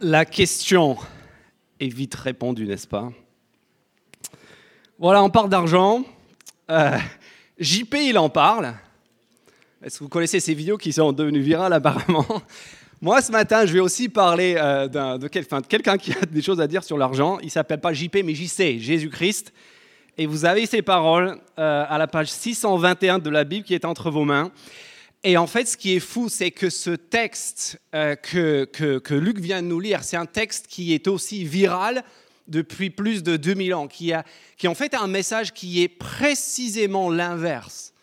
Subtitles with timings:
[0.00, 0.96] La question
[1.78, 3.12] est vite répondue, n'est-ce pas?
[4.98, 6.04] Voilà, on parle d'argent.
[6.70, 6.98] Euh,
[7.58, 8.74] JP, il en parle.
[9.82, 12.26] Est-ce que vous connaissez ces vidéos qui sont devenues virales apparemment?
[13.00, 16.66] Moi, ce matin, je vais aussi parler euh, de, quelqu'un qui a des choses à
[16.66, 17.38] dire sur l'argent.
[17.42, 19.52] Il s'appelle pas JP, mais JC, Jésus-Christ.
[20.18, 23.84] Et vous avez ces paroles euh, à la page 621 de la Bible qui est
[23.84, 24.50] entre vos mains.
[25.26, 29.62] Et en fait, ce qui est fou, c'est que ce texte euh, que, Luc vient
[29.62, 32.04] de nous lire, c'est un texte qui est aussi viral
[32.46, 34.22] depuis plus de 2000 ans, qui, a,
[34.58, 37.94] qui en fait un message qui est précisément l'inverse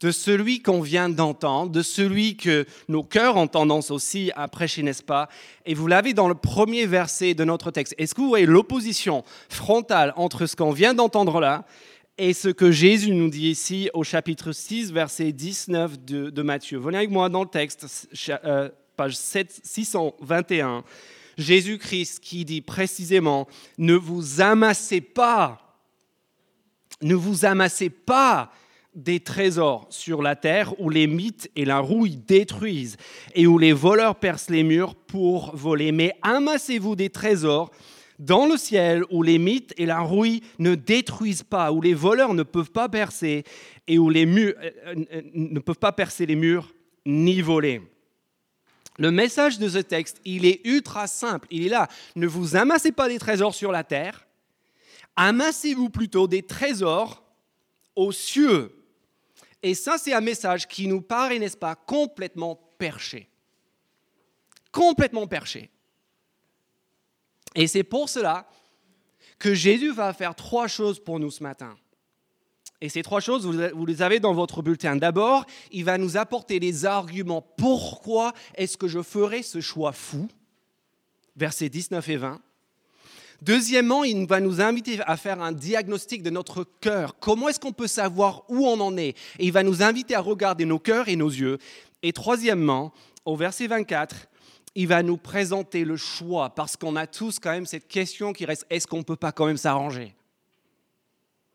[0.00, 4.82] de celui qu'on vient d'entendre, de celui que nos cœurs ont tendance aussi à prêcher,
[4.82, 5.28] n'est-ce pas?
[5.66, 7.94] Et vous l'avez dans le premier verset de notre texte.
[7.98, 11.66] Est-ce que vous voyez l'opposition frontale entre ce qu'on vient d'entendre là
[12.18, 16.78] et ce que Jésus nous dit ici au chapitre 6, verset 19 de, Matthieu.
[16.78, 17.86] Venez avec moi dans le texte,
[18.44, 20.84] euh, page 7, 621.
[21.38, 23.48] Jésus-Christ qui dit précisément,
[23.78, 25.78] ne vous amassez pas,
[27.00, 28.52] ne vous amassez pas
[28.94, 32.98] des trésors sur la terre où les mythes et la rouille détruisent
[33.34, 37.70] et où les voleurs percent les murs pour voler, mais amassez-vous des trésors
[38.22, 42.34] dans le ciel où les mythes et la rouille ne détruisent pas, où les voleurs
[42.34, 43.42] ne peuvent pas percer
[43.88, 44.70] et où les murs euh,
[45.12, 46.72] euh, ne peuvent pas percer les murs
[47.04, 47.82] ni voler.
[48.98, 51.48] Le message de ce texte, il est ultra simple.
[51.50, 51.88] Il est là.
[52.14, 54.24] Ne vous amassez pas des trésors sur la terre,
[55.16, 57.24] amassez-vous plutôt des trésors
[57.96, 58.72] aux cieux.
[59.64, 63.28] Et ça, c'est un message qui nous paraît, n'est-ce pas, complètement perché.
[64.70, 65.70] Complètement perché.
[67.54, 68.48] Et c'est pour cela
[69.38, 71.76] que Jésus va faire trois choses pour nous ce matin.
[72.80, 74.96] Et ces trois choses, vous les avez dans votre bulletin.
[74.96, 77.40] D'abord, il va nous apporter les arguments.
[77.40, 80.28] Pourquoi est-ce que je ferai ce choix fou?
[81.36, 82.40] Versets 19 et 20.
[83.40, 87.18] Deuxièmement, il va nous inviter à faire un diagnostic de notre cœur.
[87.18, 89.16] Comment est-ce qu'on peut savoir où on en est?
[89.38, 91.58] Et il va nous inviter à regarder nos cœurs et nos yeux.
[92.02, 92.92] Et troisièmement,
[93.24, 94.28] au verset 24,
[94.74, 98.44] il va nous présenter le choix, parce qu'on a tous quand même cette question qui
[98.44, 100.14] reste, est-ce qu'on ne peut pas quand même s'arranger?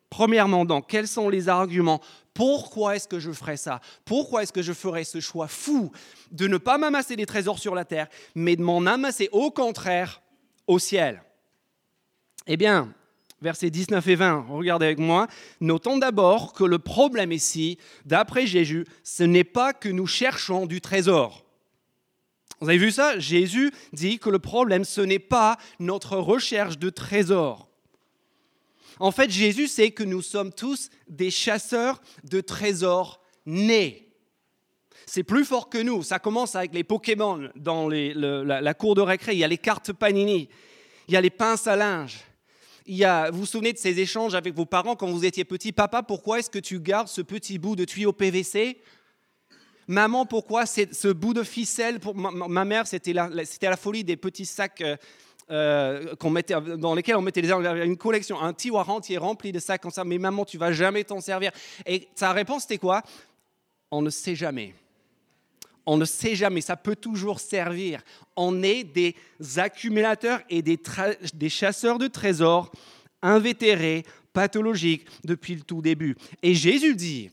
[0.10, 2.02] Premièrement, donc, quels sont les arguments?
[2.34, 3.82] Pourquoi est-ce que je ferais ça?
[4.06, 5.92] Pourquoi est-ce que je ferais ce choix fou
[6.32, 10.22] de ne pas m'amasser des trésors sur la terre, mais de m'en amasser au contraire
[10.68, 11.24] au ciel?
[12.46, 12.94] Eh bien,
[13.42, 15.28] versets 19 et 20, regardez avec moi,
[15.60, 20.80] notons d'abord que le problème ici, d'après Jésus, ce n'est pas que nous cherchons du
[20.80, 21.47] trésor.
[22.60, 23.20] Vous avez vu ça?
[23.20, 27.68] Jésus dit que le problème, ce n'est pas notre recherche de trésors.
[29.00, 34.08] En fait, Jésus sait que nous sommes tous des chasseurs de trésors nés.
[35.06, 36.04] C'est plus fort que nous.
[36.04, 39.34] Ça commence avec les Pokémon dans la, cour de récré.
[39.34, 40.50] Il y a les cartes Panini.
[41.08, 42.18] Il y a les pinces à linge.
[42.88, 45.72] Vous vous souvenez de ces échanges avec vos parents quand vous étiez petit?
[45.72, 48.78] Papa, pourquoi est-ce que tu gardes ce petit bout de tuyau PVC
[49.88, 54.46] Maman, pourquoi ce bout de ficelle pour ma, mère, c'était la, la, folie des petits
[54.46, 54.98] sacs euh,
[55.50, 59.60] euh, qu'on mettait, dans lesquels on mettait les une collection, un tiroir entier rempli de
[59.60, 60.04] sacs comme ça.
[60.04, 61.52] Mais maman, tu vas jamais t'en servir.
[61.86, 63.02] Et sa réponse c'était quoi?
[63.90, 64.76] On ne sait jamais.
[65.86, 68.02] On ne sait jamais, ça peut toujours servir.
[68.36, 69.16] On est des
[69.56, 70.78] accumulateurs et des,
[71.34, 72.70] des chasseurs de trésors
[73.22, 76.18] invétérés, pathologiques depuis le tout début.
[76.44, 77.32] Et Jésus dit,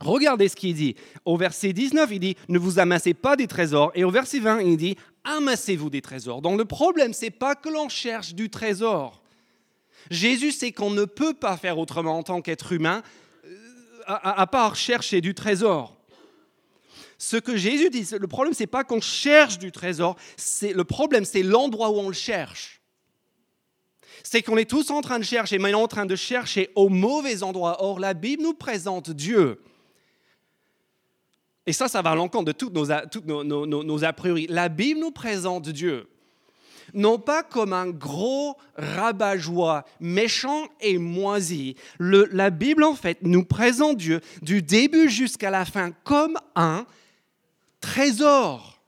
[0.00, 0.94] Regardez ce qu'il dit.
[1.24, 3.90] Au verset 19, il dit Ne vous amassez pas des trésors.
[3.94, 6.42] Et au verset 20, il dit Amassez-vous des trésors.
[6.42, 9.22] Donc le problème, c'est pas que l'on cherche du trésor.
[10.10, 13.02] Jésus sait qu'on ne peut pas faire autrement en tant qu'être humain,
[13.44, 13.54] euh,
[14.06, 15.96] à, part chercher du trésor.
[17.18, 21.24] Ce que Jésus dit, le problème, c'est pas qu'on cherche du trésor, c'est le problème,
[21.24, 22.82] c'est l'endroit où on le cherche.
[24.22, 27.42] C'est qu'on est tous en train de chercher, mais en train de chercher au mauvais
[27.42, 27.82] endroit.
[27.82, 29.60] Or, la Bible nous présente Dieu
[31.66, 34.46] et ça, ça va à l'encontre de toutes nos, toutes nos, a priori.
[34.48, 36.08] La Bible nous présente Dieu
[36.94, 41.76] non pas comme un gros rabat-joie méchant et moisi.
[41.98, 46.86] la Bible, en fait, nous présente Dieu du début jusqu'à la fin comme un
[47.80, 48.80] trésor,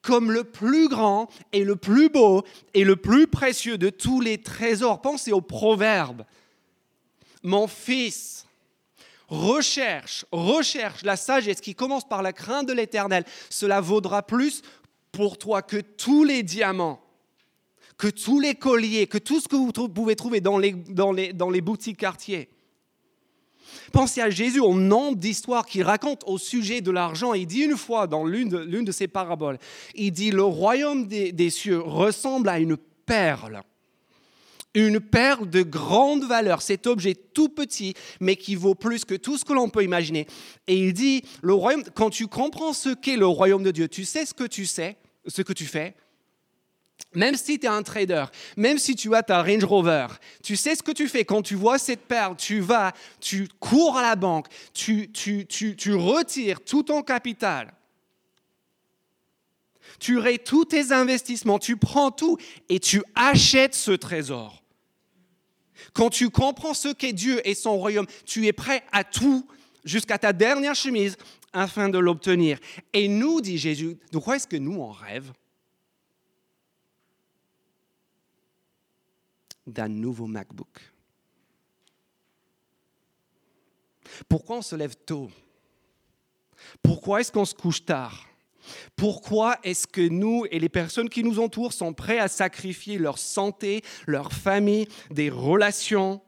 [0.00, 4.38] comme le plus grand et le plus beau et le plus précieux de tous les
[4.38, 5.02] trésors.
[5.02, 6.24] Pensez au proverbe.
[7.42, 8.46] Mon fils,
[9.32, 13.24] recherche, recherche la sagesse qui commence par la crainte de l'éternel.
[13.48, 14.60] Cela vaudra plus
[15.10, 17.00] pour toi que tous les diamants,
[17.96, 21.60] que tous les colliers, que tout ce que vous pouvez trouver dans les, dans les,
[21.62, 22.50] boutiques quartiers.
[23.90, 27.32] Pensez à Jésus au nombre d'histoires qu'il raconte au sujet de l'argent.
[27.32, 29.58] Il dit une fois dans l'une de, ses paraboles,
[29.94, 33.62] il dit, le royaume des cieux ressemble à une perle.
[34.74, 39.36] Une perle de grande valeur, cet objet tout petit, mais qui vaut plus que tout
[39.36, 40.26] ce que l'on peut imaginer.
[40.66, 44.04] Et il dit, le royaume, quand tu comprends ce qu'est le royaume de Dieu, tu
[44.04, 44.96] sais ce que tu sais,
[45.26, 45.94] ce que tu fais,
[47.14, 48.24] même si tu es un trader,
[48.56, 50.06] même si tu as ta Range Rover,
[50.42, 53.96] tu sais ce que tu fais quand tu vois cette perle, tu vas, tu cours
[53.96, 57.74] à la banque, tu, tu, tu, tu retires tout ton capital,
[59.98, 62.38] tu raies tous tes investissements, tu prends tout
[62.68, 64.61] et tu achètes ce trésor.
[65.92, 69.46] Quand tu comprends ce qu'est Dieu et son royaume, tu es prêt à tout
[69.84, 71.16] jusqu'à ta dernière chemise
[71.52, 72.58] afin de l'obtenir.
[72.92, 75.32] Et nous, dit Jésus, de quoi est-ce que nous on rêve?
[79.66, 80.80] D'un nouveau MacBook.
[84.28, 85.30] Pourquoi on se lève tôt?
[86.82, 88.26] Pourquoi est-ce qu'on se couche tard?
[88.96, 93.18] Pourquoi est-ce que nous et les personnes qui nous entourent sont prêts à sacrifier leur
[93.18, 96.22] santé, leur famille, des relations?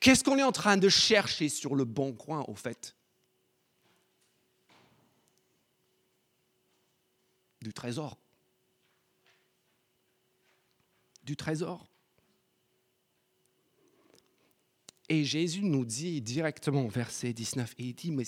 [0.00, 2.94] Qu'est-ce qu'on est en train de chercher sur le bon coin, au fait?
[7.60, 8.16] Du trésor.
[11.24, 11.86] Du trésor.
[15.08, 18.24] Et Jésus nous dit directement, verset 19, il dit, mais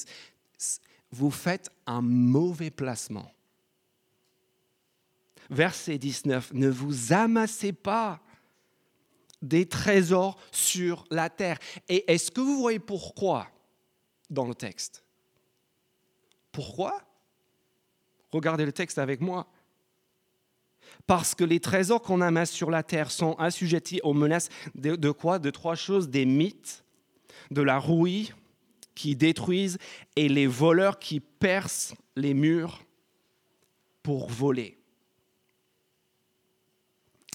[1.15, 3.31] vous faites un mauvais placement.
[5.49, 8.21] Verset 19, ne vous amassez pas
[9.41, 11.59] des trésors sur la terre.
[11.89, 13.49] Et est-ce que vous voyez pourquoi
[14.31, 15.05] dans le texte?
[16.51, 17.03] Pourquoi?
[18.33, 19.47] Regardez le texte avec moi
[21.07, 25.39] parce que les trésors qu'on amasse sur la terre sont assujettis aux menaces de, quoi?
[25.39, 26.85] De trois choses, des mythes,
[27.51, 28.33] de la rouille
[28.95, 29.79] qui détruisent
[30.17, 32.85] et les voleurs qui percent les murs
[34.03, 34.79] pour voler.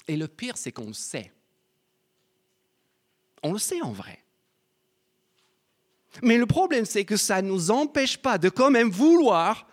[0.08, 1.32] Et le pire, c'est qu'on le sait.
[3.42, 4.18] On le sait en vrai.
[6.22, 9.66] Mais le problème, c'est que ça ne nous empêche pas de quand même vouloir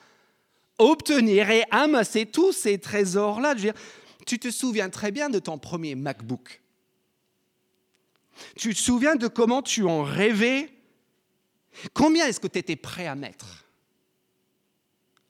[0.77, 3.55] obtenir et amasser tous ces trésors-là.
[4.25, 6.61] Tu te souviens très bien de ton premier MacBook.
[8.55, 10.69] Tu te souviens de comment tu en rêvais
[11.93, 13.65] Combien est-ce que tu étais prêt à mettre?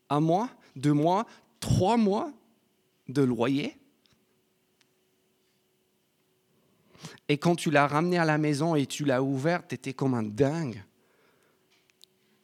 [0.09, 1.25] Un mois Deux mois
[1.59, 2.31] Trois mois
[3.07, 3.77] de loyer?
[7.29, 10.13] Et quand tu l'as ramené à la maison et tu l'as ouvert, tu étais comme
[10.13, 10.83] un dingue.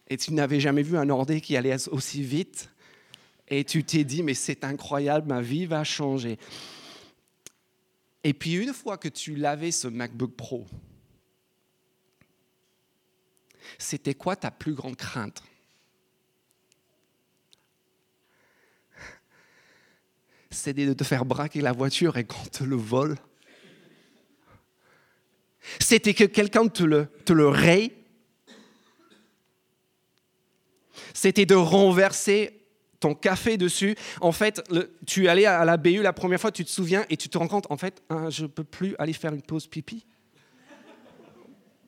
[0.09, 2.69] Et tu n'avais jamais vu un ordi qui allait aussi vite
[3.47, 6.37] et tu t'es dit, mais c'est incroyable, ma vie va changer.
[8.23, 10.65] Et puis une fois que tu l'avais, ce MacBook Pro,
[13.77, 15.43] c'était quoi ta plus grande crainte?
[20.49, 23.17] C'était de te faire braquer la voiture et qu'on te le vole?
[25.79, 27.91] C'était que quelqu'un te le, te le raye?
[31.13, 32.59] C'était de renverser
[32.99, 33.95] ton café dessus?
[34.21, 34.61] En fait,
[35.05, 37.37] tu es allé à la BU la première fois, tu te souviens et tu te
[37.37, 40.05] rends compte, en fait, hein, je ne peux plus aller faire une pause pipi?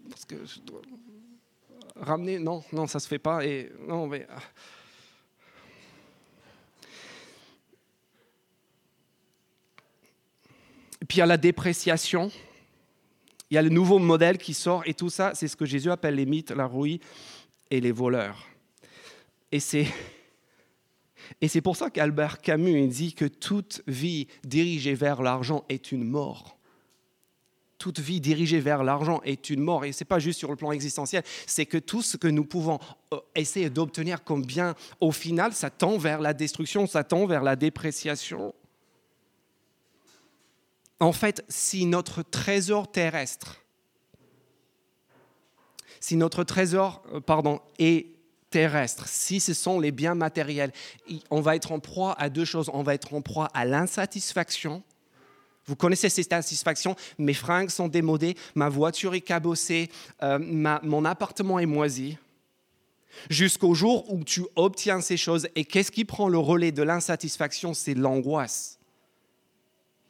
[0.09, 0.81] Parce que je dois
[1.95, 2.39] ramener.
[2.39, 3.45] Non, non, ça se fait pas.
[3.45, 4.25] Et non, mais.
[4.29, 4.39] Ah.
[11.07, 12.31] puis il y a la dépréciation,
[13.49, 15.91] il y a le nouveau modèle qui sort, et tout ça, c'est ce que Jésus
[15.91, 16.99] appelle les mythes, la rouille
[17.69, 18.47] et les voleurs.
[19.51, 19.87] Et c'est
[21.41, 26.03] et c'est pour ça qu'Albert Camus dit que toute vie dirigée vers l'argent est une
[26.03, 26.54] mort.
[27.77, 29.85] Toute vie dirigée vers l'argent est une mort.
[29.85, 32.45] Et ce n'est pas juste sur le plan existentiel, c'est que tout ce que nous
[32.45, 32.79] pouvons
[33.13, 37.43] euh, essayer d'obtenir comme bien, au final, ça tend vers la destruction, ça tend vers
[37.43, 38.53] la dépréciation.
[40.99, 43.61] En fait, si notre trésor terrestre,
[45.99, 48.07] si notre trésor, euh, pardon, est
[48.51, 50.71] terrestre, si ce sont les biens matériels,
[51.29, 52.69] on va être en proie à deux choses.
[52.73, 54.83] On va être en proie à l'insatisfaction.
[55.67, 59.89] Vous connaissez cette insatisfaction, mes fringues sont démodées, ma voiture est cabossée,
[60.21, 60.37] euh,
[60.83, 62.17] mon appartement est moisi.
[63.29, 65.47] Jusqu'au jour où tu obtiens ces choses.
[65.55, 67.73] Et qu'est-ce qui prend le relais de l'insatisfaction?
[67.73, 68.74] C'est l'angoisse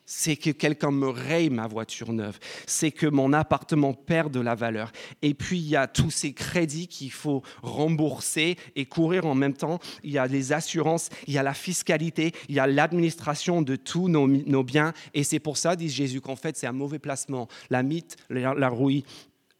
[0.06, 4.56] c'est que quelqu'un me raye ma voiture neuve, c'est que mon appartement perd de la
[4.56, 4.92] valeur.
[5.22, 9.56] Et puis, il y a tous ces crédits qu'il faut rembourser et courir en même
[9.56, 9.80] temps.
[10.04, 13.76] Il y a les assurances, il y a la fiscalité, il y a l'administration de
[13.76, 14.94] tous nos, biens.
[15.14, 17.48] Et c'est pour ça, dit Jésus, qu'en fait, c'est un mauvais placement.
[17.70, 19.04] La mythe, la, rouille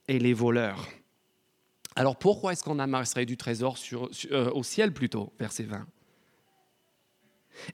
[0.08, 0.88] et les voleurs.
[1.96, 3.78] Alors pourquoi est-ce qu'on amasserait du trésor
[4.30, 5.86] euh, au ciel plutôt, verset 20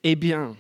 [0.05, 0.57] Eh bien,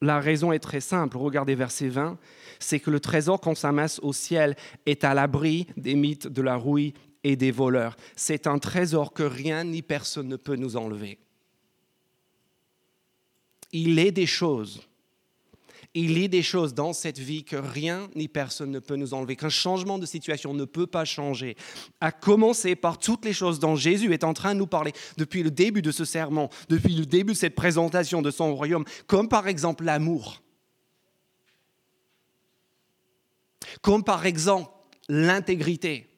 [0.00, 1.16] la raison est très simple.
[1.16, 2.18] Regardez verset 20.
[2.58, 6.56] C'est que le trésor qu'on s'amasse au ciel est à l'abri des mythes de la
[6.56, 7.96] rouille et des voleurs.
[8.16, 11.18] C'est un trésor que rien ni personne ne peut nous enlever.
[13.72, 14.89] Il est des choses
[15.94, 19.12] il y a des choses dans cette vie que rien ni personne ne peut nous
[19.12, 21.56] enlever, qu'un changement de situation ne peut pas changer.
[22.00, 25.42] À commencer par toutes les choses dont Jésus est en train de nous parler depuis
[25.42, 29.28] le début de ce sermon, depuis le début de cette présentation de son royaume, comme
[29.28, 30.42] par exemple l'amour,
[33.82, 34.70] comme par exemple
[35.08, 36.08] l'intégrité,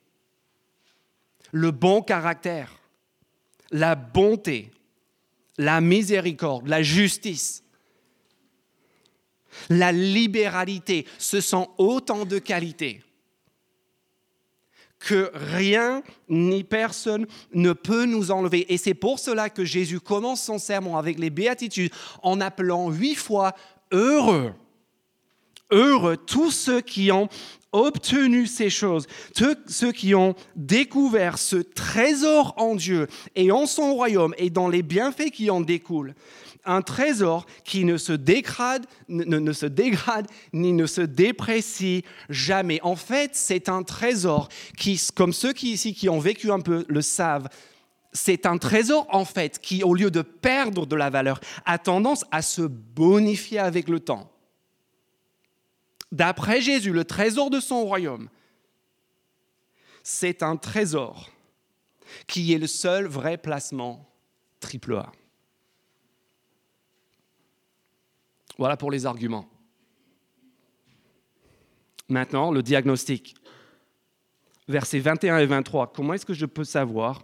[1.50, 2.78] le bon caractère,
[3.70, 4.70] la bonté,
[5.56, 7.61] la miséricorde, la justice
[9.68, 13.00] la libéralité, ce sont autant de qualités
[15.02, 18.72] que rien ni personne ne peut nous enlever.
[18.72, 21.92] Et c'est pour cela que Jésus commence son sermon avec les béatitudes
[22.22, 23.54] en appelant huit fois
[23.90, 24.52] heureux.
[25.70, 27.28] Heureux tous ceux qui ont
[27.72, 33.94] obtenu ces choses, tous ceux qui ont découvert ce trésor en Dieu et en son
[33.94, 36.14] royaume et dans les bienfaits qui en découlent
[36.64, 42.80] un trésor qui ne se dégrade, ne, se dégrade ni ne se déprécie jamais.
[42.82, 46.84] En fait, c'est un trésor qui, comme ceux qui ici qui ont vécu un peu
[46.88, 47.48] le savent,
[48.12, 52.24] c'est un trésor en fait qui, au lieu de perdre de la valeur, a tendance
[52.30, 54.30] à se bonifier avec le temps.
[56.10, 58.28] D'après Jésus, le trésor de son royaume,
[60.02, 61.30] c'est un trésor
[62.26, 64.10] qui est le seul vrai placement
[64.60, 65.12] triple A.
[68.58, 69.48] Voilà pour les arguments.
[72.08, 73.34] Maintenant, le diagnostic.
[74.68, 75.92] Versets 21 et 23.
[75.92, 77.22] Comment est-ce que je peux savoir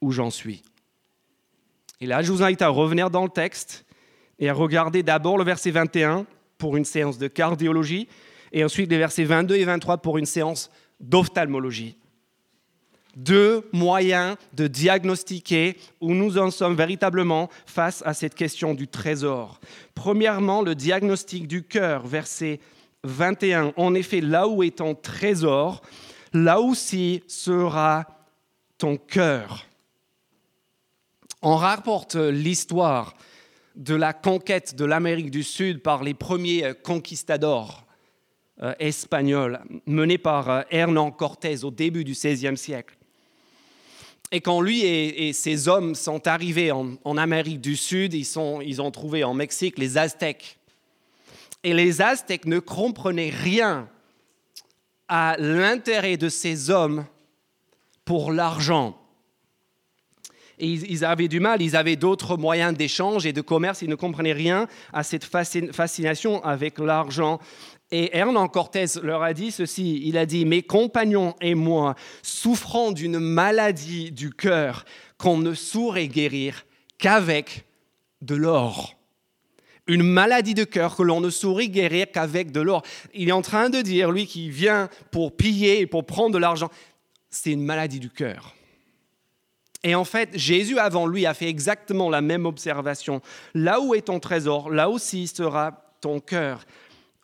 [0.00, 0.62] où j'en suis?
[2.00, 3.84] Et là, je vous invite à revenir dans le texte
[4.38, 6.26] et à regarder d'abord le verset 21
[6.56, 8.08] pour une séance de cardiologie
[8.52, 11.98] et ensuite les versets 22 et 23 pour une séance d'ophtalmologie
[13.18, 19.60] deux moyens de diagnostiquer où nous en sommes véritablement face à cette question du trésor.
[19.94, 22.60] Premièrement, le diagnostic du cœur, verset
[23.02, 23.72] 21.
[23.76, 25.82] En effet, là où est ton trésor,
[26.32, 28.06] là aussi sera
[28.78, 29.66] ton cœur.
[31.42, 33.14] On rapporte l'histoire
[33.74, 37.84] de la conquête de l'Amérique du Sud par les premiers conquistadors
[38.60, 42.97] euh, espagnols menés par euh, Hernán Cortés au début du XVIe siècle.
[44.30, 49.24] Et quand lui et, ses hommes sont arrivés en, Amérique du Sud, ils, ont trouvé
[49.24, 50.58] en Mexique les Aztèques.
[51.64, 53.88] Et les Aztèques ne comprenaient rien
[55.08, 57.06] à l'intérêt de ces hommes
[58.04, 58.98] pour l'argent.
[60.60, 64.32] Ils, avaient du mal, ils avaient d'autres moyens d'échange et de commerce, ils ne comprenaient
[64.32, 67.38] rien à cette fascination avec l'argent.
[67.90, 72.92] Et Hernán Cortés leur a dit ceci, il a dit, mes compagnons et moi souffrons
[72.92, 74.84] d'une maladie du cœur
[75.16, 76.66] qu'on ne saurait guérir
[76.98, 77.64] qu'avec
[78.20, 78.94] de l'or.
[79.86, 82.82] Une maladie de cœur que l'on ne saurait guérir qu'avec de l'or.
[83.14, 86.38] Il est en train de dire, lui qui vient pour piller et pour prendre de
[86.38, 86.68] l'argent,
[87.30, 88.54] c'est une maladie du cœur.
[89.82, 93.22] Et en fait, Jésus avant lui a fait exactement la même observation.
[93.54, 96.66] Là où est ton trésor, là aussi sera ton cœur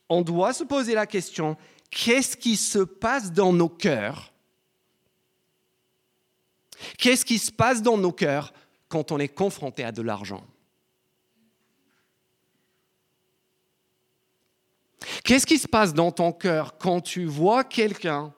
[0.08, 1.56] on doit se poser la question,
[1.90, 4.32] qu'est-ce qui se passe dans nos cœurs?
[6.99, 8.52] Qu'est-ce qui se passe dans nos cœurs
[8.88, 10.44] quand on est confronté à de l'argent?
[15.23, 18.32] Qu'est-ce qui se passe dans ton cœur quand tu vois quelqu'un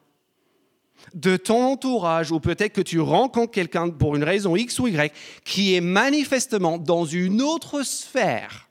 [1.15, 5.13] de ton entourage, ou peut-être que tu rencontres quelqu'un pour une raison X ou Y,
[5.45, 8.69] qui est manifestement dans une autre sphère?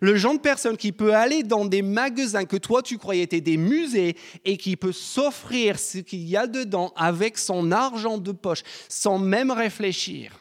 [0.00, 3.40] Le genre de personne qui peut aller dans des magasins que toi tu croyais étaient
[3.40, 8.32] des musées et qui peut s'offrir ce qu'il y a dedans avec son argent de
[8.32, 10.40] poche sans même réfléchir.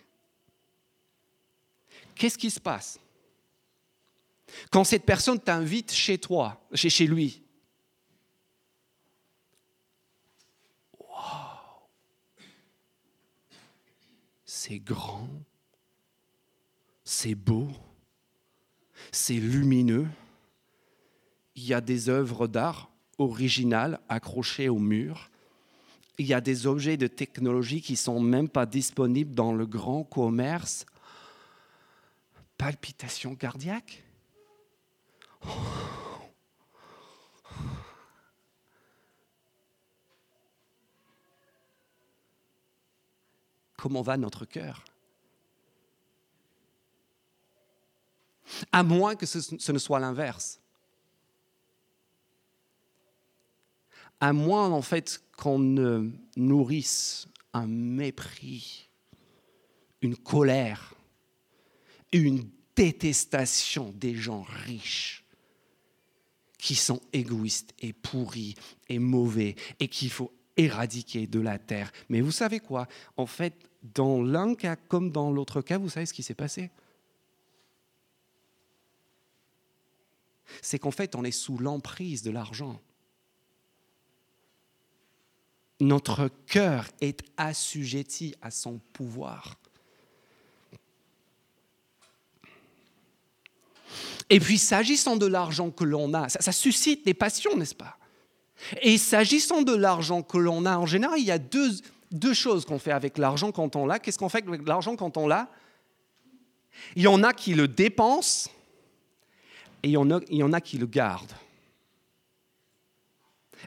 [2.16, 3.00] Qu'est-ce qui se passe?
[4.72, 7.44] Quand cette personne t'invite chez toi, chez, chez lui.
[14.46, 15.30] C'est grand,
[17.04, 17.70] c'est beau
[19.18, 20.08] c'est lumineux.
[21.56, 25.32] Il y a des œuvres d'art originales accrochées au mur.
[26.20, 29.66] Il y a des objets de technologie qui ne sont même pas disponibles dans le
[29.66, 30.86] grand commerce.
[32.58, 34.04] Palpitations cardiaques.
[43.78, 44.84] Comment va notre cœur?
[48.78, 50.60] À moins que ce, ne soit l'inverse.
[54.20, 58.88] À moins en fait qu'on ne nourrisse un mépris,
[60.04, 60.94] une colère,
[62.12, 65.26] une détestation des gens riches
[66.60, 68.54] qui sont égoïstes et pourris
[68.90, 71.92] et mauvais et qu'il faut éradiquer de la terre.
[72.10, 72.88] Mais vous savez quoi?
[73.16, 73.56] En fait,
[73.96, 76.70] dans l'un cas comme dans l'autre cas, vous savez ce qui s'est passé?
[80.62, 82.80] C'est qu'en fait, on est sous l'emprise de l'argent.
[85.80, 89.58] Notre cœur est assujetti à son pouvoir.
[94.30, 97.98] Et puis, s'agissant de l'argent que l'on a, ça, suscite des passions, n'est-ce pas?
[98.82, 101.72] Et s'agissant de l'argent que l'on a, en général, il y a deux,
[102.12, 104.00] deux choses qu'on fait avec l'argent quand on l'a.
[104.00, 105.50] Qu'est-ce qu'on fait avec l'argent quand on l'a?
[106.96, 108.50] Il y en a qui le dépensent
[109.84, 111.34] et il y en a, qui le gardent.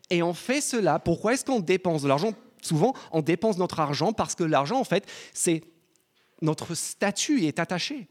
[0.09, 0.99] Et on fait cela.
[0.99, 2.33] Pourquoi est-ce qu'on dépense de l'argent?
[2.63, 5.63] Souvent, on dépense notre argent parce que l'argent, en fait, c'est
[6.43, 8.09] notre statut est attaché.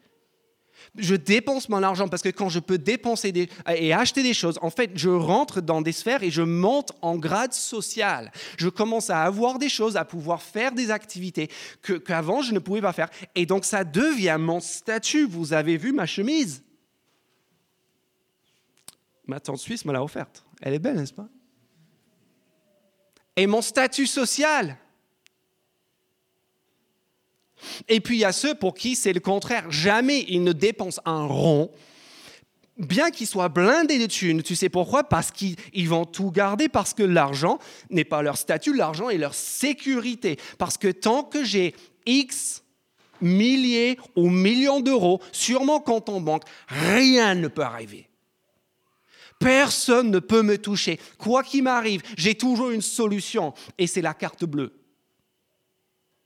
[0.96, 4.70] Je dépense mon argent parce que quand je peux dépenser et acheter des choses, en
[4.70, 8.32] fait, je rentre dans des sphères et je monte en grade social.
[8.58, 11.50] Je commence à avoir des choses, à pouvoir faire des activités
[12.06, 13.10] qu'avant je ne pouvais pas faire.
[13.36, 15.28] Et donc ça devient mon statut.
[15.28, 16.64] Vous avez vu ma chemise
[19.30, 20.44] Ma tante suisse me l'a offerte.
[20.60, 21.30] Elle est belle, n'est-ce pas?
[23.36, 24.76] Et mon statut social.
[27.88, 29.70] Et puis il y a ceux pour qui c'est le contraire.
[29.70, 31.70] Jamais ils ne dépensent un rond,
[32.78, 34.42] bien qu'ils soient blindés de thunes.
[34.42, 35.04] Tu sais pourquoi?
[35.04, 37.60] Parce qu'ils vont tout garder, parce que l'argent
[37.92, 40.38] n'est pas leur statut, l'argent est leur sécurité.
[40.58, 41.76] Parce que tant que j'ai
[42.08, 42.64] X
[43.22, 48.09] milliers ou millions d'euros sur mon compte en banque, rien ne peut arriver.
[49.40, 51.00] Personne ne peut me toucher.
[51.18, 53.54] Quoi qu'il m'arrive, j'ai toujours une solution.
[53.78, 54.74] Et c'est la carte bleue.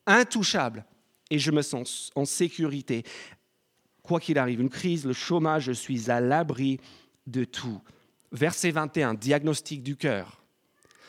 [0.07, 0.83] Intouchable.
[1.29, 3.03] Et je me sens en sécurité.
[4.01, 6.79] Quoi qu'il arrive, une crise, le chômage, je suis à l'abri
[7.27, 7.81] de tout.
[8.31, 10.41] Verset 21, diagnostic du cœur.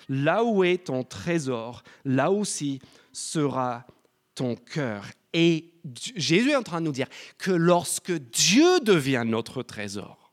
[0.08, 2.80] Là où est ton trésor, là aussi
[3.12, 3.86] sera
[4.34, 5.06] ton cœur.
[5.32, 5.72] Et
[6.14, 10.23] Jésus est en train de nous dire que lorsque Dieu devient notre trésor,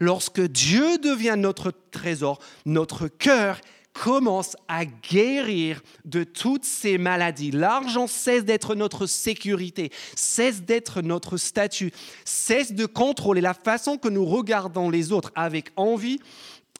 [0.00, 3.60] Lorsque Dieu devient notre trésor, notre cœur
[3.92, 7.50] commence à guérir de toutes ces maladies.
[7.50, 11.92] L'argent cesse d'être notre sécurité, cesse d'être notre statut,
[12.24, 16.20] cesse de contrôler la façon que nous regardons les autres avec envie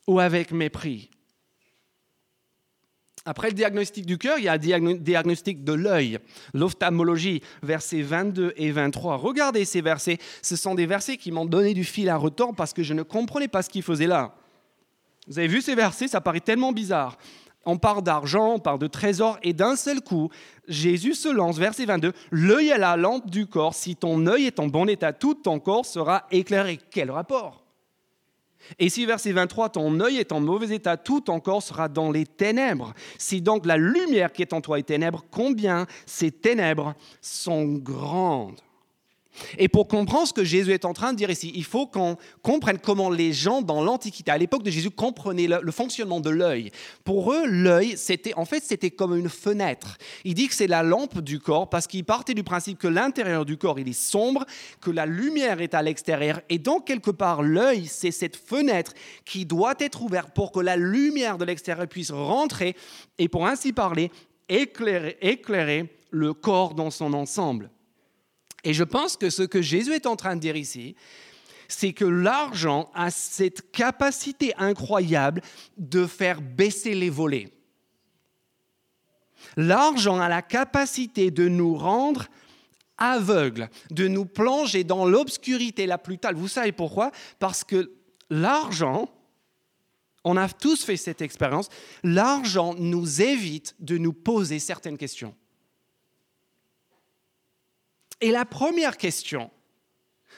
[0.07, 1.11] ou avec mépris.
[3.27, 6.19] Après le diagnostic du cœur, il y a le diagnostic de l'œil,
[6.55, 9.17] l'ophtalmologie, versets 22 et 23.
[9.17, 12.73] Regardez ces versets, ce sont des versets qui m'ont donné du fil à retordre parce
[12.73, 14.35] que je ne comprenais pas ce qu'il faisait là.
[15.29, 17.19] Vous avez vu ces versets, ça paraît tellement bizarre.
[17.67, 20.31] On parle d'argent, on parle de trésor, et d'un seul coup,
[20.67, 24.59] Jésus se lance, verset 22, L'œil est la lampe du corps, si ton œil est
[24.61, 26.79] en bon état, tout ton corps sera éclairé.
[26.91, 27.70] Quel rapport?
[28.79, 32.11] Et si, verset 23, ton œil est en mauvais état, tout ton corps sera dans
[32.11, 32.95] les ténèbres.
[33.19, 38.61] Si donc la lumière qui est en toi est ténèbre, combien ces ténèbres sont grandes
[39.59, 42.17] et pour comprendre ce que Jésus est en train de dire ici, il faut qu'on
[42.43, 46.71] comprenne comment les gens dans l'Antiquité, à l'époque de Jésus, comprenaient le, fonctionnement de l'œil.
[47.05, 49.99] Pour eux, l'œil, c'était en fait, c'était comme une fenêtre.
[50.25, 53.45] Il dit que c'est la lampe du corps parce qu'il partait du principe que l'intérieur
[53.45, 54.45] du corps, il est sombre,
[54.81, 56.41] que la lumière est à l'extérieur.
[56.49, 58.93] Et donc, quelque part, l'œil, c'est cette fenêtre
[59.25, 62.77] qui doit être ouverte pour que la lumière de l'extérieur puisse rentrer
[63.19, 64.11] et, pour ainsi parler,
[64.49, 67.71] éclairer, éclairer le corps dans son ensemble.
[68.65, 70.95] Et je pense que ce que Jésus est en train de dire ici,
[71.69, 75.43] c'est que l'argent a cette capacité incroyable
[75.79, 77.53] de faire baisser les volets.
[79.57, 82.27] L'argent a la capacité de nous rendre
[82.99, 86.37] aveugles, de nous plonger dans l'obscurité la plus totale.
[86.37, 87.11] Vous savez pourquoi?
[87.39, 87.93] Parce que
[88.29, 89.09] l'argent,
[90.25, 91.69] on a tous fait cette expérience,
[92.03, 95.35] l'argent nous évite de nous poser certaines questions.
[98.21, 99.51] Et la première question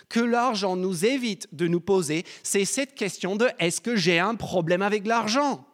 [0.09, 4.35] que l'argent nous évite de nous poser, c'est cette question de est-ce que j'ai un
[4.35, 5.67] problème avec l'argent?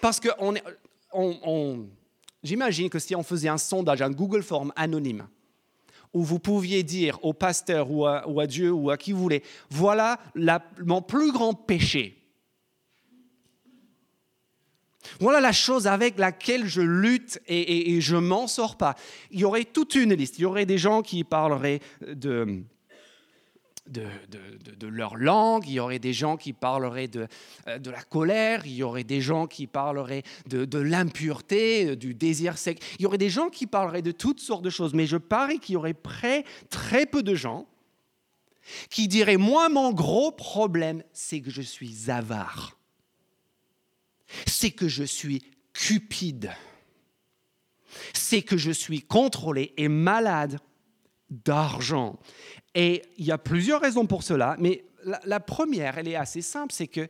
[0.00, 0.28] Parce que
[2.42, 5.26] j'imagine que si on faisait un sondage, un Google Form anonyme,
[6.12, 10.20] où vous pouviez dire au pasteur ou à, Dieu ou à qui vous voulez, voilà
[10.84, 12.21] mon plus grand péché.
[15.20, 18.94] Voilà la chose avec laquelle je lutte et, je ne m'en sors pas.
[19.30, 20.38] Il y aurait toute une liste.
[20.38, 22.64] Il y aurait des gens qui parleraient de,
[23.86, 27.26] de, leur langue, il y aurait des gens qui parleraient de,
[27.78, 32.82] de la colère, il y aurait des gens qui parleraient de, l'impureté, du désir sec,
[32.98, 35.58] il y aurait des gens qui parleraient de toutes sortes de choses, mais je parie
[35.58, 37.66] qu'il y aurait près, très peu de gens
[38.90, 42.78] qui diraient, moi, mon gros problème, c'est que je suis avare
[44.46, 45.42] c'est que je suis
[45.72, 46.52] cupide.
[48.14, 50.58] C'est que je suis contrôlé et malade
[51.30, 52.18] d'argent.
[52.74, 54.84] Et il y a plusieurs raisons pour cela, mais
[55.24, 57.08] la, première, elle est assez simple, c'est que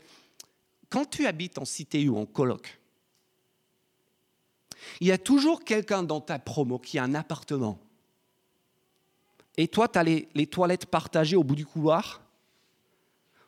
[0.88, 2.80] quand tu habites en cité ou en coloc,
[5.00, 7.78] il y a toujours quelqu'un dans ta promo qui a un appartement.
[9.56, 12.21] Et toi, tu as les toilettes partagées au bout du couloir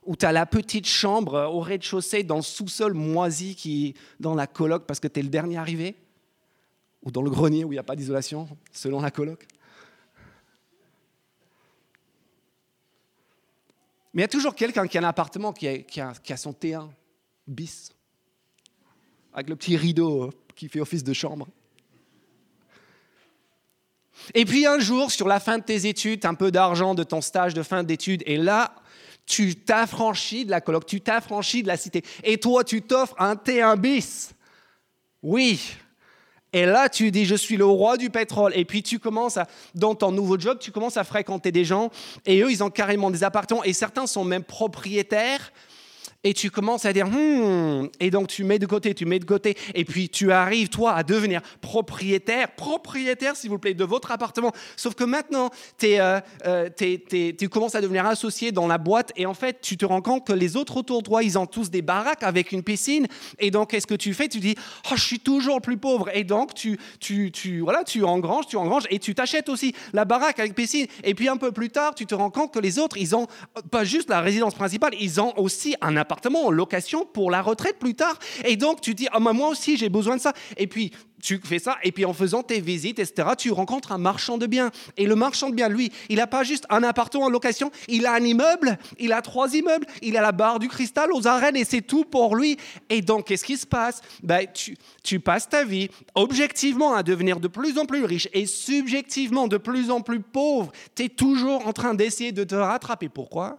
[0.06, 4.46] où tu as la petite chambre au rez-de-chaussée dans le sous-sol moisi qui dans la
[4.46, 5.96] coloc parce que tu es le dernier arrivé,
[7.02, 9.46] ou dans le grenier où il n'y a pas d'isolation, selon la coloc.
[14.12, 16.00] Mais il y a toujours quelqu'un qui a un appartement qui a, qui
[16.32, 16.88] a son T1
[17.46, 17.92] bis,
[19.32, 21.48] avec le petit rideau qui fait office de chambre.
[24.32, 27.20] Et puis un jour, sur la fin de tes études, un peu d'argent de ton
[27.20, 28.74] stage de fin d'études, et là,
[29.26, 32.02] tu t'affranchis de la coloc, tu t'affranchis de la cité.
[32.22, 34.34] Et toi, tu t'offres un T1 bis.
[35.22, 35.76] Oui.
[36.52, 38.52] Et là, tu dis, je suis le roi du pétrole.
[38.54, 41.90] Et puis, tu commences, à, dans ton nouveau job, tu commences à fréquenter des gens.
[42.26, 43.64] Et eux, ils ont carrément des appartements.
[43.64, 45.52] Et certains sont même propriétaires
[46.24, 49.26] et tu commences à dire, hmm, et donc tu mets de côté, tu mets de
[49.26, 54.10] côté, et puis tu arrives, toi, à devenir propriétaire, propriétaire, s'il vous plaît, de votre
[54.10, 54.52] appartement.
[54.76, 55.50] Sauf que maintenant,
[55.84, 59.84] euh, euh, tu commences à devenir associé dans la boîte, et en fait, tu te
[59.84, 62.62] rends compte que les autres autour de toi, ils ont tous des baraques avec une
[62.62, 63.06] piscine,
[63.38, 64.28] et donc, qu'est-ce que tu fais?
[64.28, 64.54] Tu dis,
[64.90, 68.56] oh, je suis toujours plus pauvre, et donc, tu, tu, tu, voilà, tu engranges, tu
[68.56, 71.94] engranges, et tu t'achètes aussi la baraque avec piscine, et puis un peu plus tard,
[71.94, 73.26] tu te rends compte que les autres, ils ont
[73.70, 76.13] pas juste la résidence principale, ils ont aussi un appartement
[76.44, 78.18] en location pour la retraite plus tard.
[78.44, 80.32] Et donc, tu dis, ah, moi aussi, j'ai besoin de ça.
[80.56, 80.92] Et puis,
[81.24, 84.46] tu fais ça, et puis en faisant tes visites, etc., tu rencontres un marchand de
[84.46, 84.70] biens.
[84.98, 88.04] Et le marchand de biens, lui, il n'a pas juste un appartement en location, il
[88.04, 91.56] a un immeuble, il a trois immeubles, il a la barre du cristal aux arènes,
[91.56, 92.58] et c'est tout pour lui.
[92.90, 94.02] Et donc, qu'est-ce qui se passe?
[94.22, 98.44] Ben, tu, tu passes ta vie objectivement à devenir de plus en plus riche et
[98.44, 100.72] subjectivement de plus en plus pauvre.
[100.94, 103.08] Tu es toujours en train d'essayer de te rattraper.
[103.08, 103.58] Pourquoi?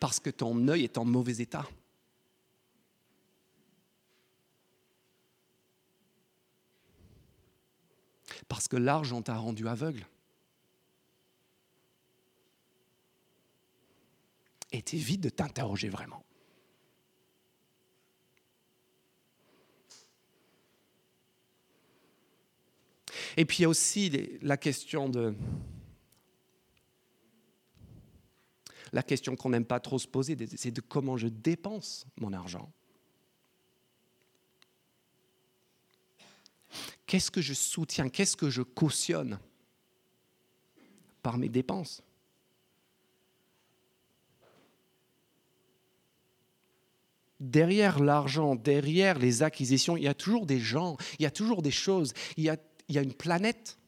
[0.00, 1.66] Parce que ton œil est en mauvais état.
[8.48, 10.06] Parce que l'argent t'a rendu aveugle.
[14.72, 16.24] Et t'évites de t'interroger vraiment.
[23.36, 25.34] Et puis il y a aussi la question de
[28.92, 32.70] la question qu'on n'aime pas trop se poser, c'est de comment je dépense mon argent.
[37.06, 39.38] Qu'est-ce que je soutiens Qu'est-ce que je cautionne
[41.22, 42.02] par mes dépenses?
[47.40, 51.60] Derrière l'argent, derrière les acquisitions, il y a toujours des gens, il y a toujours
[51.60, 52.56] des choses, il y a,
[52.88, 53.78] il une planète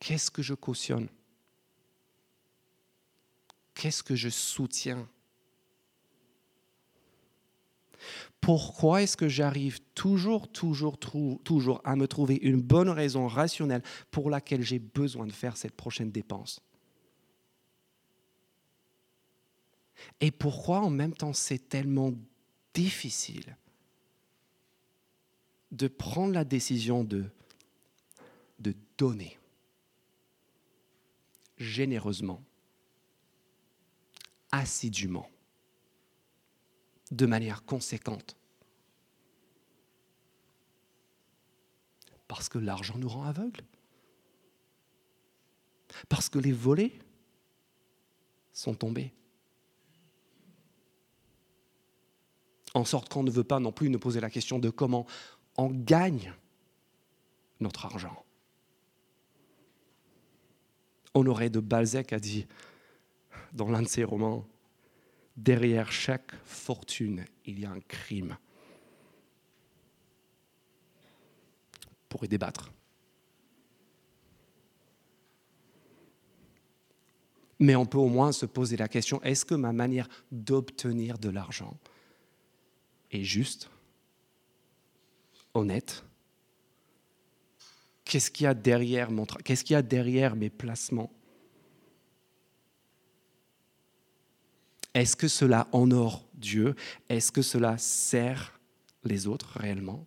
[0.00, 1.08] Qu'est-ce que je cautionne?
[3.74, 5.08] Qu'est-ce que je soutiens?
[8.40, 14.30] Pourquoi est-ce que j'arrive toujours, toujours, toujours à me trouver une bonne raison rationnelle pour
[14.30, 16.60] laquelle j'ai besoin de faire cette prochaine dépense?
[20.20, 22.12] Et pourquoi en même temps c'est tellement
[22.72, 23.56] difficile
[25.72, 27.24] de prendre la décision de,
[28.60, 29.37] de donner?
[31.58, 32.42] Généreusement,
[34.50, 35.28] assidûment,
[37.10, 38.36] de manière conséquente.
[42.26, 43.64] Parce que l'argent nous rend aveugles.
[46.08, 46.98] Parce que les volets
[48.52, 49.14] sont tombés.
[52.74, 55.06] En sorte qu'on ne veut pas non plus nous poser la question de comment
[55.56, 56.34] on gagne
[57.60, 58.24] notre argent.
[61.14, 62.46] Honoré de Balzac a dit
[63.52, 64.46] dans l'un de ses romans,
[65.36, 68.36] derrière chaque fortune, il y a un crime.
[72.08, 72.72] Pour y débattre.
[77.60, 81.28] Mais on peut au moins se poser la question, est-ce que ma manière d'obtenir de
[81.28, 81.76] l'argent
[83.10, 83.68] est juste,
[85.54, 86.04] honnête
[88.08, 91.12] Qu'est-ce qu'il y a derrière mon Qu'est-ce qu'il y a derrière mes placements?
[94.94, 96.74] Est-ce que cela honore Dieu?
[97.10, 98.58] Est-ce que cela sert
[99.04, 100.06] les autres réellement?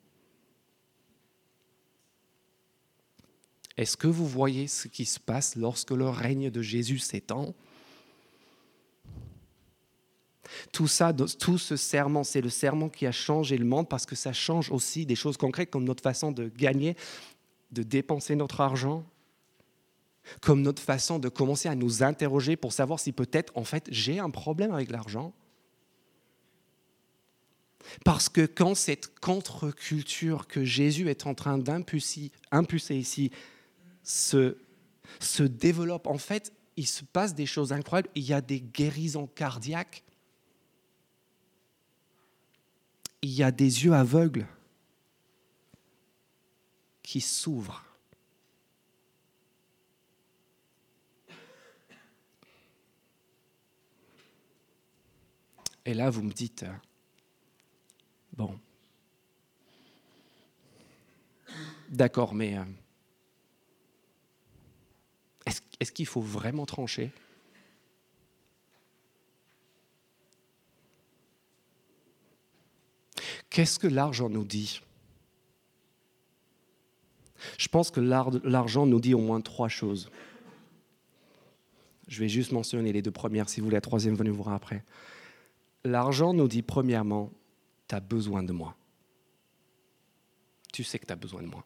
[3.78, 7.54] Est-ce que vous voyez ce qui se passe lorsque le règne de Jésus s'étend?
[10.72, 14.16] Tout ça, tout ce serment, c'est le serment qui a changé le monde parce que
[14.16, 16.96] ça change aussi des choses concrètes comme notre façon de gagner,
[17.72, 19.06] de dépenser notre argent,
[20.42, 24.20] comme notre façon de commencer à nous interroger pour savoir si peut-être, en fait, j'ai
[24.20, 25.34] un problème avec l'argent.
[28.06, 32.32] Parce que quand cette contre-culture que Jésus est en train d'impulser
[32.92, 33.32] ici
[34.04, 34.58] se,
[35.20, 38.10] se développe, en fait, il se passe des choses incroyables.
[38.16, 40.04] Il y a des guérisons cardiaques.
[43.22, 44.48] Il y a des yeux aveugles
[47.12, 47.84] qui s'ouvrent.
[55.84, 56.74] Et là, vous me dites, euh,
[58.32, 58.58] bon,
[61.89, 62.63] d'accord, mais euh,
[65.82, 67.12] est-ce qu'il faut vraiment trancher?
[73.50, 74.82] Qu'est-ce que l'argent nous dit?
[77.58, 80.10] Je pense que l'argent nous dit au moins trois choses.
[82.08, 84.84] Je vais juste mentionner les deux premières, si vous voulez, la troisième, venez voir après.
[85.84, 87.32] L'argent nous dit premièrement,
[87.88, 88.75] tu as besoin de moi.
[90.73, 91.65] Tu sais que tu as besoin de moi.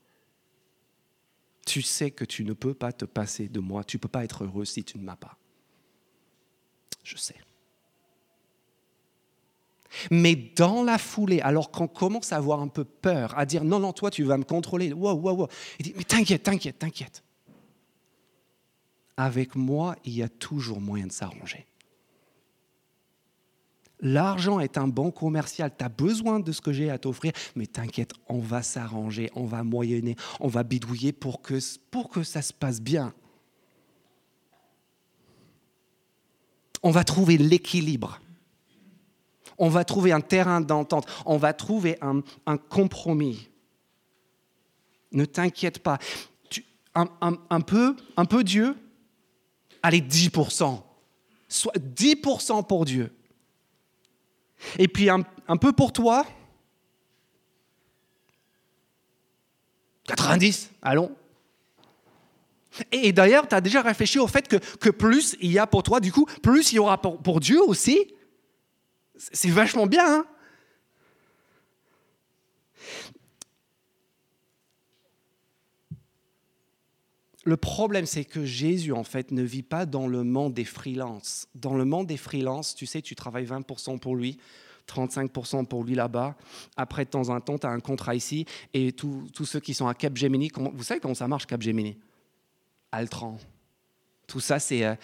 [1.65, 4.23] Tu sais que tu ne peux pas te passer de moi, tu ne peux pas
[4.23, 5.37] être heureux si tu ne m'as pas.
[7.03, 7.35] Je sais.
[10.11, 13.79] Mais dans la foulée, alors qu'on commence à avoir un peu peur, à dire non,
[13.79, 15.47] non, toi, tu vas me contrôler, wow, wow, wow,
[15.79, 17.23] il dit, mais t'inquiète, t'inquiète, t'inquiète.
[19.17, 21.65] Avec moi, il y a toujours moyen de s'arranger.
[24.01, 27.65] L'argent est un bon commercial, tu as besoin de ce que j'ai à t'offrir, mais
[27.65, 32.41] t'inquiète, on va s'arranger, on va moyenner, on va bidouiller pour que, pour que ça
[32.41, 33.13] se passe bien.
[36.83, 38.19] On va trouver l'équilibre.
[39.57, 41.07] On va trouver un terrain d'entente.
[41.25, 43.49] On va trouver un, compromis.
[45.11, 45.97] Ne t'inquiète pas.
[46.95, 48.75] un, peu, un peu Dieu,
[49.81, 50.81] allez 10%.
[51.47, 53.15] Soit 10% pour Dieu.
[54.77, 55.21] Et puis un,
[55.57, 56.25] peu pour toi
[60.05, 61.15] 90, allons.
[62.91, 65.99] Et, d'ailleurs, tu as déjà réfléchi au fait que, plus il y a pour toi,
[65.99, 68.13] du coup, plus il y aura pour, Dieu aussi.
[69.17, 70.19] C'est vachement bien.
[70.19, 70.25] Hein
[77.45, 81.47] le problème, c'est que Jésus, en fait, ne vit pas dans le monde des freelances.
[81.53, 84.39] Dans le monde des freelances, tu sais, tu travailles 20% pour lui,
[84.87, 86.35] 35% pour lui là-bas.
[86.75, 88.45] Après, de temps en temps, tu as un contrat ici.
[88.73, 91.97] Et tous ceux qui sont à Capgemini, vous savez comment ça marche, Capgemini?
[92.91, 93.37] Altran.
[94.25, 94.83] Tout ça, c'est...
[94.83, 94.95] Euh,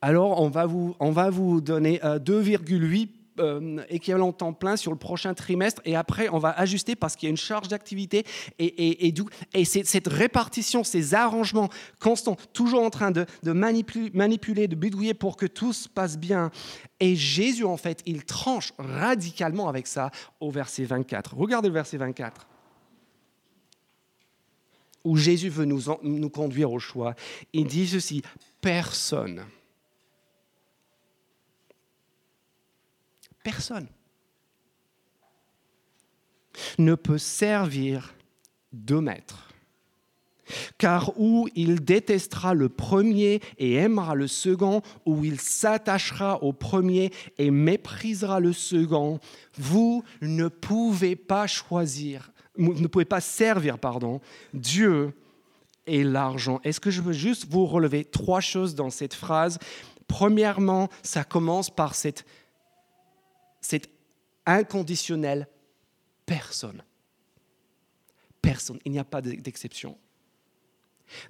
[0.00, 4.98] alors, on va vous, on va vous donner 2,8 euh, équivalent temps plein sur le
[4.98, 8.24] prochain trimestre et après on va ajuster parce qu'il y a une charge d'activité
[8.58, 9.14] et, et, et,
[9.54, 15.46] et cette répartition, ces arrangements constants, toujours en train de, manipuler, de bidouiller pour que
[15.46, 16.50] tout se passe bien.
[17.00, 21.36] Et Jésus, en fait, il tranche radicalement avec ça au verset 24.
[21.36, 22.46] Regardez le verset 24
[25.04, 27.14] où Jésus veut nous, nous conduire au choix.
[27.52, 28.22] Il dit ceci,
[28.60, 29.44] personne
[33.48, 33.86] Personne
[36.76, 38.14] ne peut servir
[38.74, 39.48] deux maîtres.
[40.76, 47.10] Car où il détestera le premier et aimera le second, ou il s'attachera au premier
[47.38, 49.18] et méprisera le second,
[49.56, 54.20] vous ne pouvez pas choisir, ne pouvez pas servir, pardon,
[54.52, 55.14] Dieu
[55.86, 56.60] et l'argent.
[56.64, 59.58] Est-ce que je veux juste vous relever trois choses dans cette phrase?
[60.06, 62.26] Premièrement, ça commence par cette
[63.60, 63.88] c'est
[64.46, 65.48] inconditionnel.
[66.26, 66.82] Personne.
[68.42, 68.78] Personne.
[68.84, 69.96] Il n'y a pas d'exception.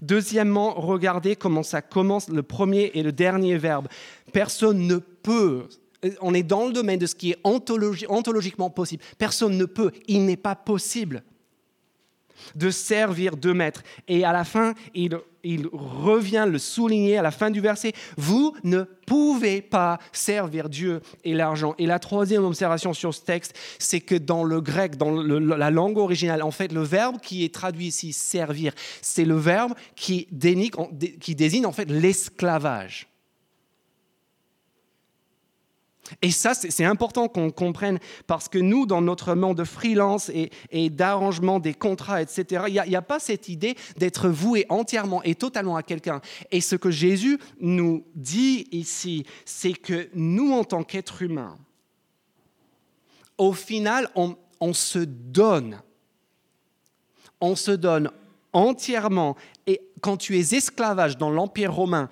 [0.03, 3.89] Deuxièmement, regardez comment ça commence le premier et le dernier verbe.
[4.33, 5.69] Personne ne peut.
[6.21, 9.05] On est dans le domaine de ce qui est ontologiquement possible.
[9.19, 9.93] Personne ne peut.
[10.07, 11.23] Il n'est pas possible
[12.55, 13.83] de servir deux maîtres.
[14.07, 17.93] Et à la fin, il il revient le souligner à la fin du verset.
[18.17, 21.75] Vous ne pouvez pas servir Dieu et l'argent.
[21.79, 25.99] Et la troisième observation sur ce texte, c'est que dans le grec, dans la langue
[25.99, 28.73] originale, en fait, le verbe qui est traduit ici, servir,
[29.03, 30.29] c'est le verbe qui,
[31.21, 33.08] qui désigne en fait l'esclavage.
[36.23, 40.91] Et ça, c'est important qu'on comprenne parce que nous, dans notre monde de freelance et,
[40.91, 45.77] d'arrangement des contrats, etc., il n'y a, pas cette idée d'être voué entièrement et totalement
[45.77, 46.21] à quelqu'un.
[46.51, 51.57] Et ce que Jésus nous dit ici, c'est que nous, en tant qu'êtres humains,
[53.37, 55.81] au final, on, on se donne.
[57.41, 58.11] On se donne
[58.53, 59.37] entièrement.
[59.67, 62.09] Et quand tu es esclavage dans l'Empire romain,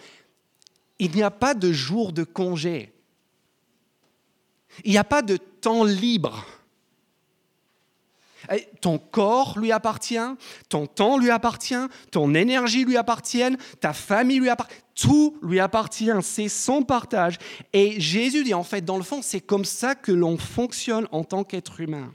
[0.99, 2.93] il n'y a pas de jour de congé.
[4.85, 6.45] Il n'y a pas de temps libre.
[8.81, 10.19] Ton corps lui appartient,
[10.69, 11.75] ton temps lui appartient,
[12.12, 17.39] ton énergie lui appartient, ta famille lui appartient, tout lui appartient, c'est son partage.
[17.73, 21.25] Et Jésus dit en fait, dans le fond, c'est comme ça que l'on fonctionne en
[21.25, 22.15] tant qu'être humain.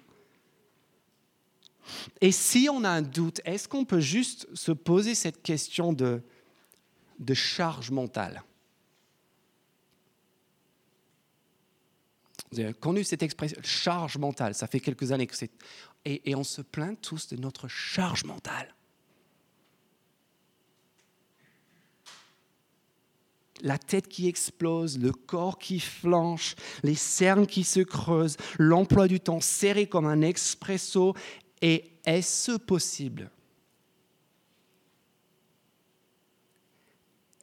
[2.21, 6.21] Et si on a un doute, est-ce qu'on peut juste se poser cette question de,
[7.19, 8.43] de charge mentale
[12.40, 12.40] Vous avez
[12.79, 14.53] connu cette expression, charge mentale.
[14.53, 15.51] Ça fait quelques années que c'est.
[16.03, 18.73] Et, on se plaint tous de notre charge mentale.
[23.61, 29.19] La tête qui explose, le corps qui flanche, les cernes qui se creusent, l'emploi du
[29.19, 31.15] temps serré comme un expresso.
[31.61, 33.29] Et est-ce possible?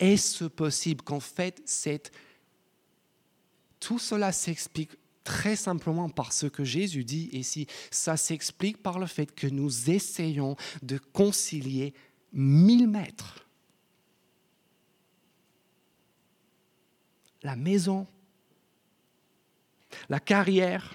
[0.01, 1.63] Est-ce possible qu'en fait,
[3.81, 4.98] tout cela s'explique
[5.29, 7.67] très simplement par ce que Jésus dit ici.
[7.91, 11.93] Ça s'explique par le fait que nous essayons de concilier
[12.33, 13.47] mille mètres.
[17.43, 18.07] La maison,
[20.09, 20.95] la carrière,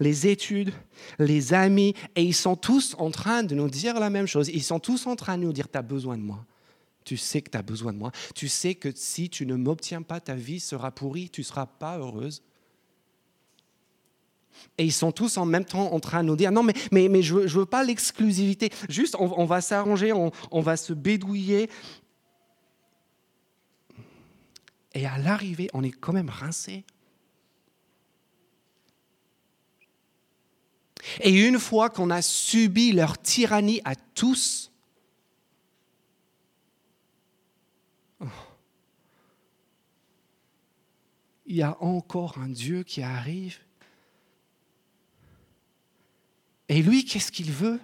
[0.00, 0.72] les études,
[1.20, 4.48] les amis, et ils sont tous en train de nous dire la même chose.
[4.48, 6.44] Ils sont tous en train de nous dire, tu as besoin de moi.
[7.04, 8.10] Tu sais que tu as besoin de moi.
[8.34, 11.66] Tu sais que si tu ne m'obtiens pas, ta vie sera pourrie, tu ne seras
[11.66, 12.42] pas heureuse.
[14.78, 17.08] Et ils sont tous en même temps en train de nous dire, non, mais, mais,
[17.08, 18.70] mais je ne veux, pas l'exclusivité.
[18.88, 21.68] Juste, on, va s'arranger, on, va se bédouiller.
[24.94, 26.84] Et à l'arrivée, on est quand même rincé.
[31.20, 34.70] Et une fois qu'on a subi leur tyrannie à tous,
[41.46, 43.58] il y a encore un Dieu qui arrive.
[46.72, 47.78] Et lui, qu'est-ce qu'il veut?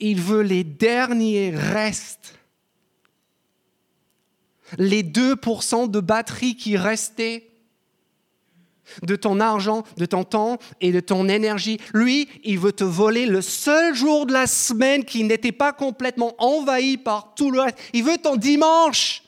[0.00, 2.34] Il veut les derniers restes,
[4.78, 7.48] les 2% de batterie qui restaient
[9.02, 11.78] de ton argent, de ton temps et de ton énergie.
[11.94, 16.34] Lui, il veut te voler le seul jour de la semaine qui n'était pas complètement
[16.38, 17.78] envahi par tout le reste.
[17.92, 19.22] Il veut ton dimanche.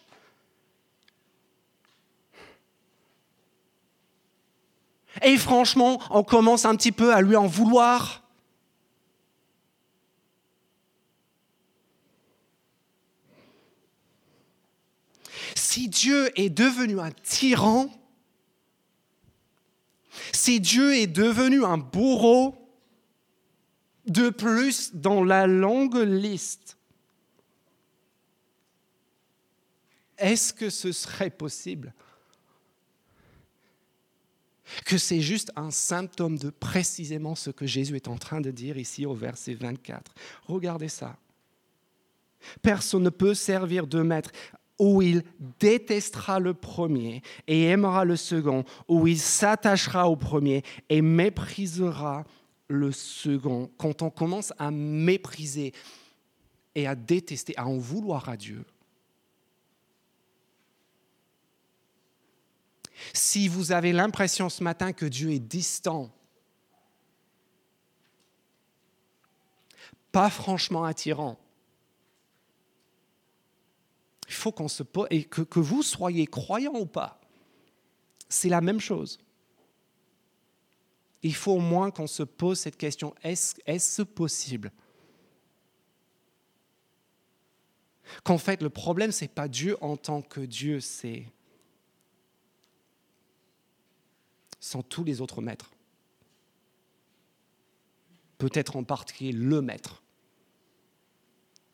[5.22, 8.22] Et franchement, on commence un petit peu à lui en vouloir.
[15.54, 17.88] Si Dieu est devenu un tyran,
[20.32, 22.56] si Dieu est devenu un bourreau,
[24.06, 26.76] de plus dans la longue liste,
[30.18, 31.94] est-ce que ce serait possible?
[34.84, 38.78] Que c'est juste un symptôme de précisément ce que Jésus est en train de dire
[38.78, 40.14] ici au verset 24.
[40.46, 41.16] Regardez ça.
[42.62, 44.30] Personne ne peut servir de maître
[44.78, 45.22] où il
[45.58, 52.24] détestera le premier et aimera le second, où il s'attachera au premier et méprisera
[52.68, 53.70] le second.
[53.76, 55.74] Quand on commence à mépriser
[56.74, 58.64] et à détester, à en vouloir à Dieu,
[63.12, 66.10] Si vous avez l'impression ce matin que Dieu est distant,
[70.12, 71.38] pas franchement attirant,
[74.28, 77.20] il faut qu'on se pose, et que, vous soyez croyant ou pas,
[78.28, 79.18] c'est la même chose.
[81.22, 84.72] Il faut au moins qu'on se pose cette question, est-ce est possible
[88.24, 91.26] Qu'en fait, le problème, ce n'est pas Dieu en tant que Dieu, c'est
[94.60, 95.72] sans tous les autres maîtres.
[98.38, 100.02] Peut-être en particulier le maître.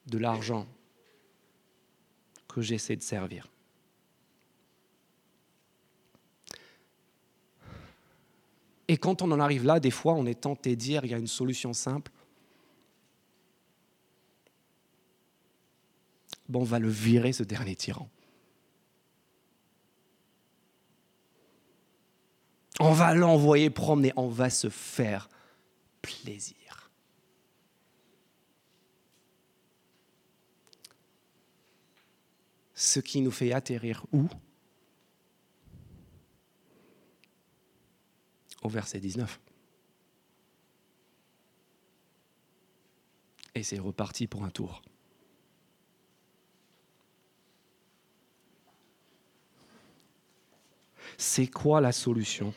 [0.07, 0.69] de l'argent
[2.47, 3.49] que j'essaie de servir.
[8.89, 11.15] Et quand on en arrive là, des fois, on est tenté de dire, il y
[11.15, 12.13] a une solution simple.
[16.49, 18.09] Bon, on va le virer, ce dernier tyran.
[22.79, 25.29] On va l'envoyer promener, on va se faire
[26.03, 26.91] plaisir.
[32.75, 34.29] Ce qui nous fait atterrir où?
[38.63, 39.41] Au verset 19.
[43.55, 44.83] Et c'est reparti pour un tour.
[51.17, 52.53] C'est quoi la solution?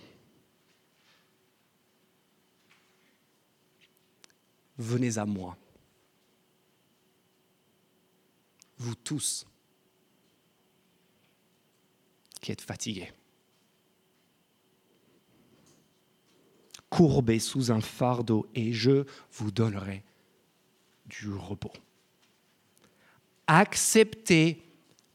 [4.80, 5.55] Venez à moi.
[8.77, 9.45] Vous tous
[12.39, 13.11] qui êtes fatigués,
[16.89, 20.03] courbés sous un fardeau, et je vous donnerai
[21.05, 21.73] du repos.
[23.45, 24.63] Acceptez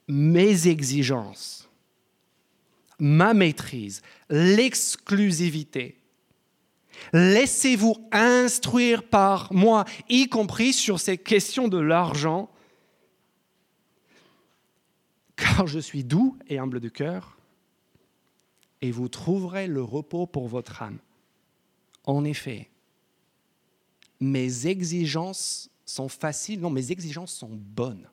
[0.06, 1.70] mes exigences,
[2.98, 6.03] ma maîtrise, l'exclusivité
[7.12, 12.50] Laissez-vous instruire par moi, y compris sur ces questions de l'argent,
[15.36, 17.38] car je suis doux et humble de cœur,
[18.80, 20.98] et vous trouverez le repos pour votre âme.
[22.04, 22.70] En effet,
[24.20, 28.08] mes exigences sont faciles, non, mes exigences sont bonnes,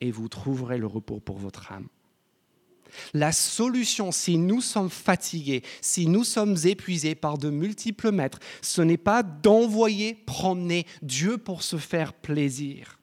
[0.00, 1.88] et vous trouverez le repos pour votre âme.
[3.14, 8.82] La solution, si nous sommes fatigués, si nous sommes épuisés par de multiples maîtres, ce
[8.82, 12.98] n'est pas d'envoyer promener Dieu pour se faire plaisir,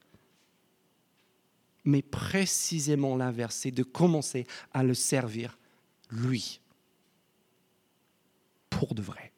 [1.87, 5.57] mais précisément l'inverse, c'est de commencer à le servir
[6.11, 6.59] lui,
[8.69, 9.31] pour de vrai.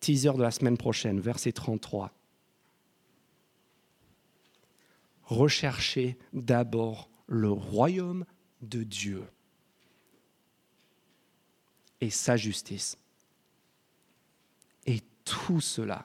[0.00, 2.12] Teaser de la semaine prochaine, verset 33.
[5.24, 8.24] Recherchez d'abord le royaume
[8.62, 9.22] de Dieu
[12.00, 12.96] et sa justice.
[14.86, 16.04] Et tout cela,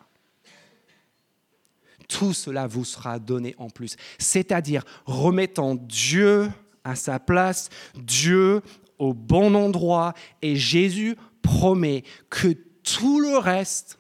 [2.08, 3.96] tout cela vous sera donné en plus.
[4.20, 6.52] C'est-à-dire remettant Dieu
[6.84, 8.62] à sa place, Dieu
[9.00, 12.50] au bon endroit, et Jésus promet que
[12.84, 14.00] tout le reste,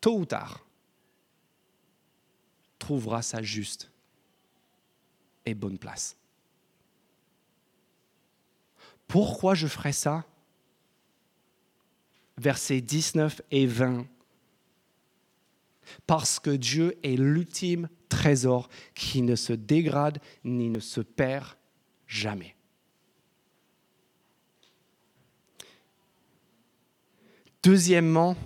[0.00, 0.66] tôt ou tard,
[2.78, 3.91] trouvera sa juste
[5.46, 6.16] et bonne place.
[9.06, 10.24] Pourquoi je ferais ça?
[12.38, 14.06] Versets 19 et 20.
[16.06, 21.56] Parce que Dieu est l'ultime trésor qui ne se dégrade ni ne se perd
[22.06, 22.56] jamais.
[27.62, 28.36] Deuxièmement,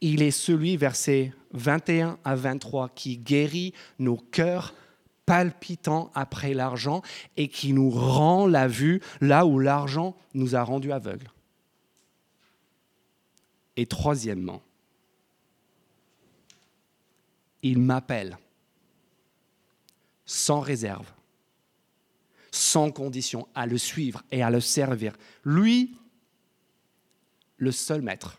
[0.00, 4.74] il est celui, versets 21 à 23, qui guérit nos cœurs
[5.28, 7.02] palpitant après l'argent
[7.36, 11.30] et qui nous rend la vue là où l'argent nous a rendus aveugles.
[13.76, 14.62] Et troisièmement,
[17.62, 18.38] il m'appelle
[20.24, 21.12] sans réserve,
[22.50, 25.12] sans condition, à le suivre et à le servir.
[25.44, 25.94] Lui,
[27.58, 28.38] le seul maître.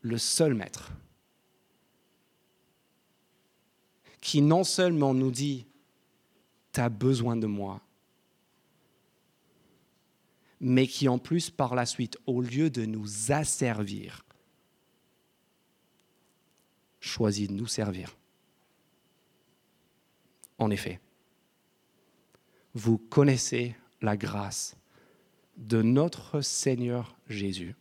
[0.00, 0.92] Le seul maître.
[4.26, 5.66] Qui non seulement nous dit,
[6.72, 7.80] tu besoin de moi,
[10.58, 14.24] mais qui en plus par la suite, au lieu de nous asservir,
[16.98, 18.16] choisit de nous servir.
[20.58, 20.98] En effet,
[22.74, 24.76] vous connaissez la grâce
[25.56, 27.76] de notre Seigneur Jésus,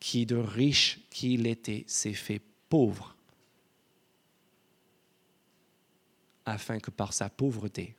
[0.00, 3.14] qui de riche qu'il était s'est fait pauvre
[6.48, 7.94] afin que par sa pauvreté,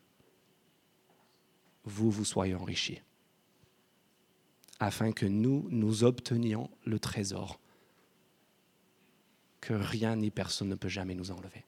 [1.85, 3.01] vous vous soyez enrichis,
[4.79, 7.59] afin que nous, nous obtenions le trésor
[9.61, 11.65] que rien ni personne ne peut jamais nous enlever.